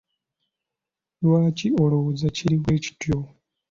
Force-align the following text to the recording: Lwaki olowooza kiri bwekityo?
Lwaki 1.23 1.67
olowooza 1.83 2.27
kiri 2.35 2.55
bwekityo? 2.61 3.17